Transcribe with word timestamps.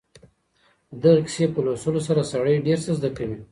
د 0.93 0.93
دغې 1.03 1.21
کیسې 1.27 1.45
په 1.53 1.59
لوستلو 1.65 2.01
سره 2.07 2.21
سړی 2.31 2.55
ډېر 2.67 2.79
څه 2.85 2.91
زده 2.97 3.09
کوي. 3.17 3.39